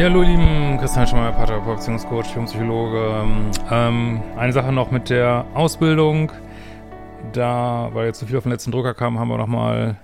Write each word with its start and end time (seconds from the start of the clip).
Ja, 0.00 0.06
hallo 0.06 0.22
Lieben, 0.22 0.78
Christian 0.78 1.06
Schmeier, 1.06 1.32
Paartherapeut, 1.32 1.76
Beziehungscoach, 1.76 2.34
Psychologe. 2.46 3.22
Ähm, 3.70 4.22
eine 4.34 4.52
Sache 4.54 4.72
noch 4.72 4.90
mit 4.90 5.10
der 5.10 5.44
Ausbildung. 5.52 6.32
Da, 7.34 7.90
weil 7.92 8.06
jetzt 8.06 8.18
zu 8.18 8.24
viel 8.24 8.38
auf 8.38 8.44
den 8.44 8.52
letzten 8.52 8.70
Drucker 8.70 8.94
kam, 8.94 9.18
haben 9.18 9.28
wir 9.28 9.36
nochmal 9.36 9.98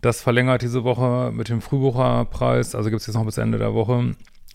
das 0.00 0.22
verlängert 0.22 0.62
diese 0.62 0.82
Woche 0.84 1.30
mit 1.30 1.50
dem 1.50 1.60
Frühbucherpreis. 1.60 2.74
Also 2.74 2.88
gibt 2.88 3.02
es 3.02 3.06
jetzt 3.06 3.14
noch 3.14 3.26
bis 3.26 3.36
Ende 3.36 3.58
der 3.58 3.74
Woche. 3.74 4.14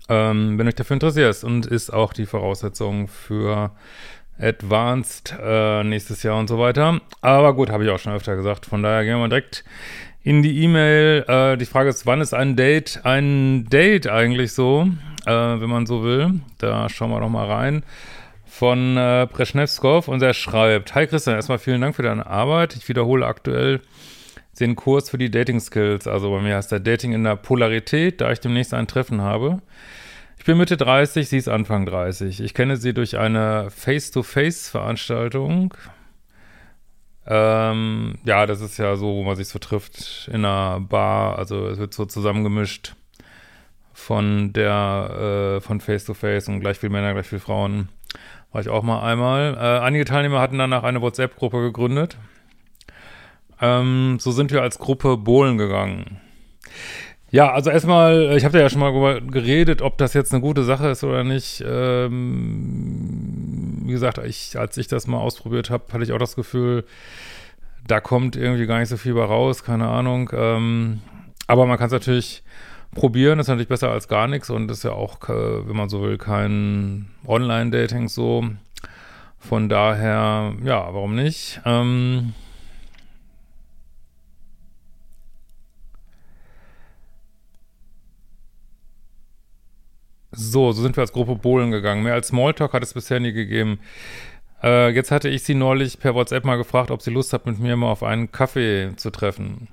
Ähm, 0.10 0.58
wenn 0.58 0.68
euch 0.68 0.74
dafür 0.74 0.96
interessiert 0.96 1.44
und 1.44 1.68
ist 1.68 1.94
auch 1.94 2.12
die 2.12 2.26
Voraussetzung 2.26 3.08
für 3.08 3.70
Advanced 4.40 5.36
äh, 5.40 5.84
nächstes 5.84 6.24
Jahr 6.24 6.40
und 6.40 6.48
so 6.48 6.58
weiter. 6.58 7.00
Aber 7.22 7.54
gut, 7.54 7.70
habe 7.70 7.84
ich 7.84 7.92
auch 7.92 8.00
schon 8.00 8.14
öfter 8.14 8.36
gesagt. 8.36 8.66
Von 8.66 8.82
daher 8.82 9.04
gehen 9.04 9.20
wir 9.20 9.30
direkt 9.30 9.64
in 10.28 10.44
die 10.44 10.62
E-Mail. 10.64 11.24
Äh, 11.28 11.58
die 11.58 11.66
Frage 11.66 11.90
ist, 11.90 12.06
wann 12.06 12.20
ist 12.20 12.34
ein 12.34 12.58
Date 12.58 13.00
ein 13.06 13.66
Date 13.70 14.08
eigentlich 14.08 14.52
so, 14.52 14.90
äh, 15.26 15.32
wenn 15.32 15.70
man 15.70 15.86
so 15.86 16.04
will? 16.04 16.42
Da 16.58 16.90
schauen 16.90 17.12
wir 17.12 17.22
doch 17.22 17.30
mal 17.30 17.50
rein. 17.50 17.84
Von 18.46 18.98
äh, 18.98 19.26
Preschnevskov 19.28 20.10
und 20.10 20.22
er 20.22 20.34
schreibt, 20.34 20.96
Hi 20.96 21.08
Christian, 21.08 21.38
erstmal 21.38 21.60
vielen 21.60 21.80
Dank 21.80 21.96
für 21.96 22.04
deine 22.04 22.28
Arbeit. 22.28 22.76
Ich 22.76 22.90
wiederhole 22.90 23.26
aktuell 23.26 23.80
den 24.60 24.76
Kurs 24.76 25.10
für 25.10 25.18
die 25.18 25.32
Dating 25.32 25.62
Skills. 25.62 26.08
Also 26.08 26.30
bei 26.30 26.42
mir 26.42 26.58
heißt 26.58 26.74
der 26.74 26.82
Dating 26.82 27.14
in 27.14 27.24
der 27.24 27.38
Polarität, 27.38 28.20
da 28.20 28.30
ich 28.30 28.42
demnächst 28.42 28.74
ein 28.74 28.88
Treffen 28.88 29.22
habe. 29.22 29.62
Ich 30.40 30.44
bin 30.44 30.58
Mitte 30.58 30.76
30, 30.76 31.30
sie 31.30 31.38
ist 31.38 31.48
Anfang 31.48 31.86
30. 31.86 32.42
Ich 32.42 32.54
kenne 32.54 32.76
sie 32.76 32.94
durch 32.94 33.18
eine 33.18 33.70
Face-to-Face-Veranstaltung. 33.70 35.74
Ähm, 37.28 38.16
ja, 38.24 38.46
das 38.46 38.62
ist 38.62 38.78
ja 38.78 38.96
so, 38.96 39.08
wo 39.16 39.24
man 39.24 39.36
sich 39.36 39.50
so 39.50 39.60
trifft 39.60 40.30
in 40.32 40.46
einer 40.46 40.80
Bar. 40.80 41.38
Also 41.38 41.68
es 41.68 41.78
wird 41.78 41.94
so 41.94 42.06
zusammengemischt 42.06 42.96
von 43.94 44.54
der, 44.54 45.58
äh, 45.58 45.62
von 45.62 45.82
Face-to-Face 45.82 46.48
und 46.48 46.62
gleich 46.62 46.78
viel 46.78 46.90
Männer, 46.90 47.14
gleich 47.14 47.28
viel 47.28 47.40
Frauen. 47.40 47.90
War 48.52 48.62
ich 48.62 48.70
auch 48.70 48.84
mal 48.84 49.02
einmal. 49.04 49.56
Äh, 49.56 49.84
einige 49.84 50.06
Teilnehmer 50.06 50.40
hatten 50.40 50.58
danach 50.58 50.84
eine 50.84 51.02
WhatsApp-Gruppe 51.02 51.62
gegründet. 51.62 52.18
Ähm, 53.60 54.18
so 54.20 54.32
sind 54.32 54.52
wir 54.52 54.62
als 54.62 54.80
Gruppe 54.80 55.18
Bohlen 55.18 55.58
gegangen. 55.58 56.22
Ja, 57.30 57.52
also 57.52 57.70
erstmal, 57.70 58.38
ich 58.38 58.46
habe 58.46 58.58
ja 58.58 58.70
schon 58.70 58.80
mal 58.80 59.20
geredet, 59.22 59.82
ob 59.82 59.98
das 59.98 60.14
jetzt 60.14 60.32
eine 60.32 60.42
gute 60.42 60.64
Sache 60.64 60.88
ist 60.88 61.04
oder 61.04 61.26
nicht. 61.26 61.62
Ähm, 61.68 63.17
wie 63.88 63.94
gesagt, 63.94 64.18
ich, 64.20 64.58
als 64.60 64.78
ich 64.78 64.88
das 64.88 65.08
mal 65.08 65.18
ausprobiert 65.18 65.70
habe, 65.70 65.86
hatte 65.92 66.04
ich 66.04 66.12
auch 66.12 66.20
das 66.20 66.36
Gefühl, 66.36 66.86
da 67.88 68.00
kommt 68.00 68.36
irgendwie 68.36 68.66
gar 68.66 68.80
nicht 68.80 68.90
so 68.90 68.98
viel 68.98 69.14
bei 69.14 69.24
raus, 69.24 69.64
keine 69.64 69.88
Ahnung. 69.88 70.30
Ähm, 70.34 71.02
aber 71.48 71.66
man 71.66 71.78
kann 71.78 71.88
es 71.88 71.94
natürlich 71.94 72.44
probieren, 72.94 73.40
ist 73.40 73.48
natürlich 73.48 73.70
besser 73.70 73.92
als 73.92 74.08
gar 74.08 74.28
nichts 74.28 74.50
und 74.50 74.70
ist 74.70 74.84
ja 74.84 74.92
auch, 74.92 75.20
wenn 75.28 75.76
man 75.76 75.90
so 75.90 76.02
will, 76.02 76.18
kein 76.18 77.08
Online-Dating 77.26 78.10
so. 78.10 78.44
Von 79.40 79.70
daher, 79.70 80.54
ja, 80.64 80.94
warum 80.94 81.16
nicht? 81.16 81.62
Ähm, 81.64 82.34
So, 90.38 90.72
so 90.72 90.84
sind 90.84 90.96
wir 90.96 91.02
als 91.02 91.14
Gruppe 91.14 91.36
Bohlen 91.36 91.72
gegangen. 91.72 92.04
Mehr 92.04 92.14
als 92.14 92.28
Smalltalk 92.28 92.74
hat 92.74 92.84
es 92.84 92.94
bisher 92.94 93.20
nie 93.20 93.34
gegeben. 93.34 93.80
Äh, 94.62 94.90
jetzt 94.90 95.10
hatte 95.10 95.30
ich 95.30 95.42
sie 95.42 95.56
neulich 95.56 96.00
per 96.00 96.14
WhatsApp 96.14 96.46
mal 96.46 96.58
gefragt, 96.58 96.92
ob 96.92 97.02
sie 97.02 97.10
Lust 97.10 97.34
hat, 97.34 97.48
mit 97.48 97.58
mir 97.58 97.76
mal 97.76 97.90
auf 97.90 98.04
einen 98.04 98.32
Kaffee 98.32 98.92
zu 98.98 99.10
treffen. 99.10 99.68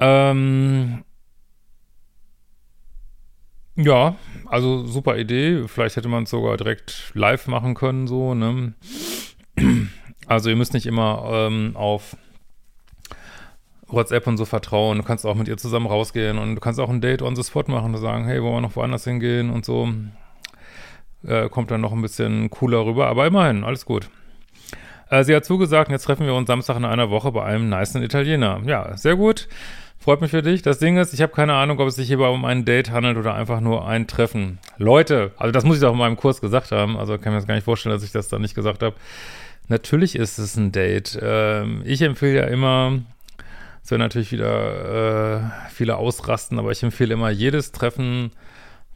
Ähm, 0.00 1.02
ja, 3.74 4.16
also 4.46 4.84
super 4.84 5.16
Idee. 5.16 5.66
Vielleicht 5.66 5.96
hätte 5.96 6.08
man 6.08 6.24
es 6.24 6.30
sogar 6.30 6.58
direkt 6.58 7.10
live 7.14 7.46
machen 7.46 7.74
können, 7.74 8.06
so, 8.06 8.34
ne? 8.34 8.74
Also 10.26 10.50
ihr 10.50 10.56
müsst 10.56 10.74
nicht 10.74 10.86
immer 10.86 11.24
ähm, 11.32 11.72
auf 11.74 12.16
WhatsApp 13.92 14.26
und 14.26 14.36
so 14.36 14.44
vertrauen. 14.44 14.98
Du 14.98 15.04
kannst 15.04 15.26
auch 15.26 15.34
mit 15.34 15.48
ihr 15.48 15.56
zusammen 15.56 15.86
rausgehen 15.86 16.38
und 16.38 16.54
du 16.54 16.60
kannst 16.60 16.80
auch 16.80 16.88
ein 16.88 17.00
Date 17.00 17.22
on 17.22 17.36
the 17.36 17.42
spot 17.42 17.64
machen 17.68 17.94
und 17.94 18.00
sagen, 18.00 18.26
hey, 18.26 18.42
wollen 18.42 18.54
wir 18.54 18.60
noch 18.60 18.76
woanders 18.76 19.04
hingehen 19.04 19.50
und 19.50 19.64
so. 19.64 19.88
Äh, 21.26 21.48
kommt 21.48 21.70
dann 21.70 21.80
noch 21.80 21.92
ein 21.92 22.02
bisschen 22.02 22.50
cooler 22.50 22.84
rüber, 22.84 23.06
aber 23.06 23.26
immerhin, 23.26 23.64
alles 23.64 23.84
gut. 23.84 24.08
Äh, 25.08 25.24
sie 25.24 25.36
hat 25.36 25.44
zugesagt, 25.44 25.90
jetzt 25.90 26.04
treffen 26.04 26.26
wir 26.26 26.34
uns 26.34 26.46
Samstag 26.48 26.76
in 26.76 26.84
einer 26.84 27.10
Woche 27.10 27.30
bei 27.32 27.44
einem 27.44 27.68
niceen 27.68 28.02
Italiener. 28.02 28.60
Ja, 28.64 28.96
sehr 28.96 29.16
gut. 29.16 29.48
Freut 29.98 30.20
mich 30.20 30.32
für 30.32 30.42
dich. 30.42 30.62
Das 30.62 30.80
Ding 30.80 30.96
ist, 30.96 31.14
ich 31.14 31.22
habe 31.22 31.32
keine 31.32 31.54
Ahnung, 31.54 31.78
ob 31.78 31.86
es 31.86 31.94
sich 31.94 32.08
hierbei 32.08 32.26
um 32.28 32.44
ein 32.44 32.64
Date 32.64 32.90
handelt 32.90 33.16
oder 33.16 33.34
einfach 33.34 33.60
nur 33.60 33.86
ein 33.86 34.08
Treffen. 34.08 34.58
Leute, 34.78 35.30
also 35.36 35.52
das 35.52 35.64
muss 35.64 35.76
ich 35.76 35.82
doch 35.82 35.92
in 35.92 35.98
meinem 35.98 36.16
Kurs 36.16 36.40
gesagt 36.40 36.72
haben. 36.72 36.96
Also 36.96 37.12
kann 37.18 37.24
ich 37.24 37.26
mir 37.26 37.36
das 37.36 37.46
gar 37.46 37.54
nicht 37.54 37.64
vorstellen, 37.64 37.94
dass 37.94 38.02
ich 38.02 38.10
das 38.10 38.28
da 38.28 38.40
nicht 38.40 38.56
gesagt 38.56 38.82
habe. 38.82 38.96
Natürlich 39.68 40.16
ist 40.16 40.38
es 40.38 40.56
ein 40.56 40.72
Date. 40.72 41.16
Ähm, 41.22 41.82
ich 41.84 42.02
empfehle 42.02 42.40
ja 42.40 42.44
immer, 42.46 42.98
es 43.82 43.90
werden 43.90 44.00
natürlich 44.00 44.32
wieder 44.32 45.40
äh, 45.66 45.70
viele 45.70 45.96
ausrasten, 45.96 46.58
aber 46.58 46.70
ich 46.70 46.82
empfehle 46.82 47.14
immer 47.14 47.30
jedes 47.30 47.72
Treffen 47.72 48.30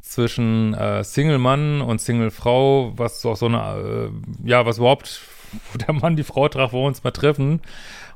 zwischen 0.01 0.75
äh, 0.75 1.03
Single-Mann 1.03 1.81
und 1.81 2.01
Single-Frau, 2.01 2.93
was 2.97 3.25
auch 3.27 3.37
so 3.37 3.47
eine, 3.47 4.11
äh, 4.45 4.49
ja, 4.49 4.65
was 4.65 4.79
überhaupt, 4.79 5.23
der 5.87 5.93
Mann 5.93 6.17
die 6.17 6.23
Frau 6.23 6.49
traf, 6.49 6.73
wo 6.73 6.83
wir 6.83 6.87
uns 6.87 7.03
mal 7.03 7.11
treffen 7.11 7.61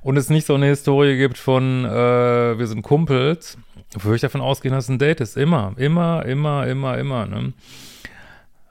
und 0.03 0.17
es 0.17 0.31
nicht 0.31 0.47
so 0.47 0.55
eine 0.55 0.67
Historie 0.67 1.17
gibt 1.17 1.39
von, 1.39 1.85
äh, 1.85 2.59
wir 2.59 2.67
sind 2.67 2.83
Kumpels, 2.83 3.59
würde 3.99 4.17
ich 4.17 4.23
davon 4.23 4.41
ausgehen, 4.41 4.73
dass 4.73 4.85
es 4.85 4.91
ein 4.91 4.99
Date 4.99 5.21
ist. 5.21 5.37
Immer, 5.37 5.75
immer, 5.77 6.25
immer, 6.25 6.67
immer, 6.67 6.97
immer, 6.99 7.27
ne? 7.27 7.53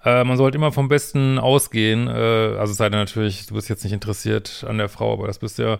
Äh, 0.05 0.23
man 0.23 0.37
sollte 0.37 0.57
immer 0.57 0.71
vom 0.71 0.87
Besten 0.87 1.37
ausgehen, 1.39 2.07
äh, 2.07 2.55
also 2.57 2.71
sei 2.71 2.89
denn 2.89 2.99
natürlich, 2.99 3.47
du 3.47 3.55
bist 3.55 3.67
jetzt 3.67 3.83
nicht 3.83 3.91
interessiert 3.91 4.65
an 4.65 4.77
der 4.77 4.87
Frau, 4.87 5.11
aber 5.11 5.27
das 5.27 5.39
bist 5.39 5.59
ja 5.59 5.77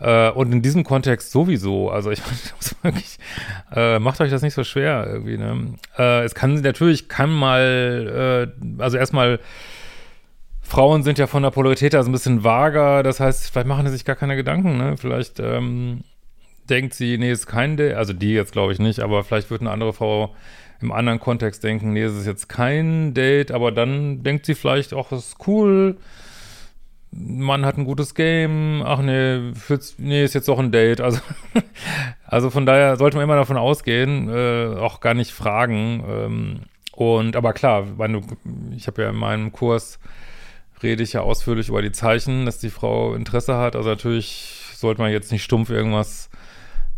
äh, 0.00 0.30
und 0.30 0.52
in 0.52 0.62
diesem 0.62 0.82
Kontext 0.82 1.30
sowieso. 1.30 1.90
Also 1.90 2.10
ich 2.10 2.20
wirklich, 2.82 3.18
äh, 3.74 3.98
macht 3.98 4.20
euch 4.20 4.30
das 4.30 4.42
nicht 4.42 4.54
so 4.54 4.64
schwer 4.64 5.06
irgendwie. 5.06 5.36
Ne? 5.36 5.74
Äh, 5.98 6.24
es 6.24 6.34
kann 6.34 6.54
natürlich, 6.60 7.08
kann 7.08 7.30
mal, 7.30 8.52
äh, 8.58 8.82
also 8.82 8.96
erstmal, 8.96 9.38
Frauen 10.62 11.02
sind 11.02 11.18
ja 11.18 11.26
von 11.26 11.42
der 11.42 11.50
Polarität 11.50 11.94
also 11.94 12.08
ein 12.08 12.12
bisschen 12.12 12.44
vager. 12.44 13.02
Das 13.02 13.20
heißt, 13.20 13.50
vielleicht 13.50 13.66
machen 13.66 13.86
sie 13.86 13.92
sich 13.92 14.04
gar 14.04 14.16
keine 14.16 14.36
Gedanken. 14.36 14.78
Ne? 14.78 14.96
Vielleicht 14.96 15.40
ähm, 15.40 16.04
denkt 16.68 16.94
sie, 16.94 17.18
nee, 17.18 17.30
ist 17.30 17.46
kein 17.46 17.76
Date. 17.76 17.94
Also 17.94 18.12
die 18.12 18.32
jetzt 18.32 18.52
glaube 18.52 18.72
ich 18.72 18.78
nicht, 18.78 19.00
aber 19.00 19.24
vielleicht 19.24 19.50
wird 19.50 19.60
eine 19.60 19.70
andere 19.70 19.92
Frau 19.92 20.34
im 20.80 20.92
anderen 20.92 21.20
Kontext 21.20 21.62
denken, 21.62 21.92
nee, 21.92 22.04
es 22.04 22.16
ist 22.16 22.26
jetzt 22.26 22.48
kein 22.48 23.12
Date. 23.12 23.50
Aber 23.50 23.72
dann 23.72 24.22
denkt 24.22 24.46
sie 24.46 24.54
vielleicht, 24.54 24.94
ach, 24.94 25.08
das 25.10 25.28
ist 25.28 25.46
cool 25.46 25.96
Mann 27.12 27.66
hat 27.66 27.76
ein 27.76 27.84
gutes 27.84 28.14
Game, 28.14 28.82
ach 28.84 29.00
nee, 29.00 29.52
nee, 29.98 30.24
ist 30.24 30.34
jetzt 30.34 30.48
doch 30.48 30.58
ein 30.58 30.70
Date. 30.70 31.00
Also, 31.00 31.20
also 32.26 32.50
von 32.50 32.66
daher 32.66 32.96
sollte 32.96 33.16
man 33.16 33.24
immer 33.24 33.36
davon 33.36 33.56
ausgehen, 33.56 34.28
äh, 34.28 34.76
auch 34.78 35.00
gar 35.00 35.14
nicht 35.14 35.32
fragen. 35.32 36.04
Ähm, 36.08 36.60
und 36.92 37.34
aber 37.34 37.52
klar, 37.52 37.98
wenn 37.98 38.12
du, 38.12 38.20
ich 38.76 38.86
habe 38.86 39.02
ja 39.02 39.10
in 39.10 39.16
meinem 39.16 39.52
Kurs 39.52 39.98
rede 40.82 41.02
ich 41.02 41.12
ja 41.12 41.22
ausführlich 41.22 41.68
über 41.68 41.82
die 41.82 41.92
Zeichen, 41.92 42.46
dass 42.46 42.58
die 42.58 42.70
Frau 42.70 43.14
Interesse 43.14 43.56
hat. 43.56 43.76
Also 43.76 43.90
natürlich 43.90 44.56
sollte 44.74 45.02
man 45.02 45.10
jetzt 45.10 45.32
nicht 45.32 45.42
stumpf 45.42 45.70
irgendwas 45.70 46.30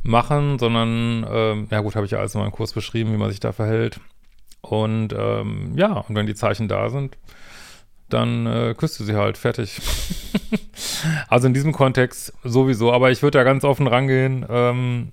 machen, 0.03 0.59
sondern 0.59 1.27
ähm, 1.31 1.69
ja 1.71 1.81
gut, 1.81 1.97
habe 1.97 2.07
ich 2.07 2.13
ja 2.13 2.19
alles 2.19 2.35
in 2.35 2.41
meinem 2.41 2.53
Kurs 2.53 2.73
beschrieben, 2.73 3.13
wie 3.13 3.17
man 3.17 3.31
sich 3.31 3.41
da 3.41 3.53
verhält. 3.53 4.01
Und 4.61 5.13
ähm, 5.17 5.73
ja, 5.77 5.93
und 5.93 6.15
wenn 6.15 6.27
die 6.27 6.35
Zeichen 6.35 6.69
da 6.69 6.89
sind, 6.91 7.17
dann 8.13 8.47
äh, 8.47 8.75
küsst 8.77 9.01
du 9.01 9.05
sie 9.05 9.15
halt, 9.15 9.39
fertig. 9.39 9.81
also 11.29 11.47
in 11.47 11.55
diesem 11.55 11.73
Kontext 11.73 12.33
sowieso, 12.45 12.93
aber 12.93 13.11
ich 13.11 13.23
würde 13.23 13.39
da 13.39 13.45
ganz 13.45 13.65
offen 13.65 13.87
rangehen. 13.87 14.45
Ähm, 14.49 15.13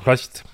vielleicht 0.00 0.44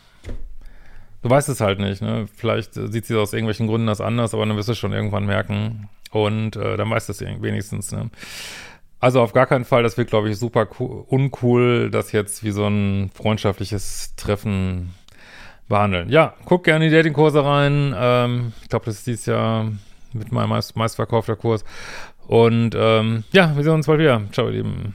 Du 1.25 1.31
weißt 1.31 1.49
es 1.49 1.63
halt 1.63 1.79
nicht, 1.79 2.03
ne? 2.03 2.27
Vielleicht 2.37 2.75
sieht 2.75 3.07
sie 3.07 3.17
aus 3.17 3.33
irgendwelchen 3.33 3.67
Gründen 3.67 3.87
das 3.87 4.03
anders, 4.03 4.35
aber 4.35 4.45
dann 4.45 4.59
wirst 4.59 4.69
du 4.69 4.73
es 4.73 4.79
schon 4.79 4.93
irgendwann 4.93 5.25
merken. 5.25 5.89
Und 6.11 6.55
äh, 6.55 6.77
dann 6.77 6.91
weißt 6.91 7.09
du 7.09 7.13
es 7.15 7.21
wenigstens, 7.23 7.93
ne? 7.93 8.11
Also 9.01 9.23
auf 9.23 9.33
gar 9.33 9.47
keinen 9.47 9.65
Fall, 9.65 9.83
das 9.83 9.97
wird, 9.97 10.11
glaube 10.11 10.29
ich, 10.29 10.39
super 10.39 10.69
cool, 10.79 11.03
uncool, 11.09 11.91
das 11.91 12.13
jetzt 12.13 12.45
wie 12.45 12.51
so 12.51 12.67
ein 12.67 13.11
freundschaftliches 13.15 14.17
Treffen 14.17 14.93
behandeln. 15.67 16.11
Ja, 16.11 16.35
guck 16.45 16.65
gerne 16.65 16.85
in 16.85 16.91
die 16.91 16.97
Datingkurse 16.97 17.43
rein. 17.43 17.95
Ähm, 17.97 18.53
ich 18.63 18.69
glaube, 18.69 18.85
das 18.85 18.97
ist 18.97 19.07
dieses 19.07 19.25
Jahr 19.25 19.73
mit 20.15 20.33
meinem 20.33 20.51
meist, 20.51 20.77
meistverkaufter 20.77 21.37
Kurs. 21.37 21.65
Und 22.27 22.75
ähm, 22.77 23.25
ja, 23.33 23.55
wir 23.55 23.63
sehen 23.63 23.75
uns 23.75 23.87
bald 23.87 24.01
wieder. 24.01 24.23
Ciao, 24.33 24.47
ihr 24.47 24.53
Lieben. 24.53 24.95